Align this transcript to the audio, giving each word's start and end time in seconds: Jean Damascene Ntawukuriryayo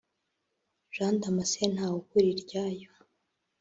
Jean 0.93 1.15
Damascene 1.21 1.73
Ntawukuriryayo 1.75 2.89